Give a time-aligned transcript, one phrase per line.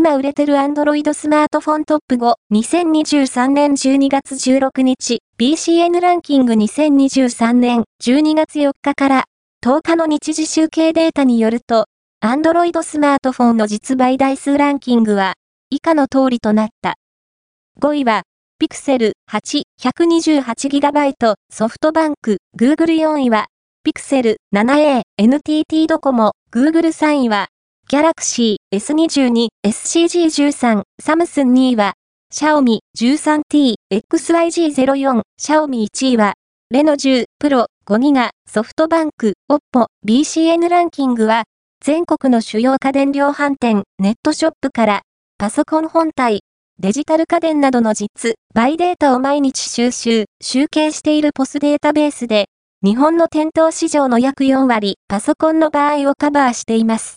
[0.00, 9.24] 今売れてる Android スマートフォントップ5、2023年12月16日、BCN ランキング2023年12月4日から
[9.62, 11.84] 10日の日時集計データによると、
[12.24, 15.34] Android スマートフォンの実売台数ランキングは、
[15.68, 16.94] 以下の通りとなった。
[17.82, 18.22] 5位は、
[18.58, 23.48] Pixel 8、128GB ソフトバンク、Google 4位は、
[23.86, 27.48] Pixel 7a、NTT ドコモ、Google 3位は、
[27.90, 31.94] Galaxy S22、SCG13、サムスン2位は、
[32.32, 36.34] Xiaomi 13T、XYG04、Xiaomi 1位は、
[36.70, 41.42] レノ10、Pro 5ギガ、ソフトバンク、Oppo、BCN ランキングは、
[41.84, 45.00] 全国の主要家電量販店、ネットショップから、
[45.36, 46.42] パソコン本体、
[46.78, 52.46] デジタル家電などの実、売データを毎日収集、集計しているポスデータベースで、
[52.84, 57.08] 日本の店頭市場の約4割、パソコンの場合をカバーしています。